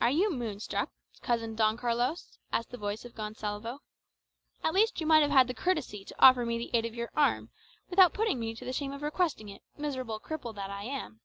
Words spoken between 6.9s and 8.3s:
your arm, without